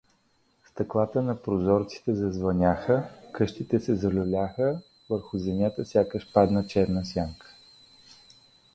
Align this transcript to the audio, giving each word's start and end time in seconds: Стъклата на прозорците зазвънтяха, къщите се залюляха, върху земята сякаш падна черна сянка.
Стъклата 0.69 1.21
на 1.21 1.41
прозорците 1.41 2.15
зазвънтяха, 2.15 3.09
къщите 3.33 3.79
се 3.79 3.95
залюляха, 3.95 4.81
върху 5.09 5.37
земята 5.37 5.85
сякаш 5.85 6.33
падна 6.33 6.67
черна 6.67 7.05
сянка. 7.05 7.47